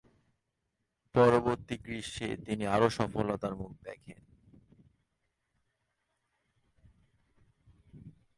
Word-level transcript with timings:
পরবর্তী 1.15 1.75
গ্রীষ্মে 1.85 2.29
তিনি 2.45 2.63
আরও 2.67 2.87
সফলতার 2.97 3.53
মুখ 3.55 3.71
দেখেন। 3.83 4.19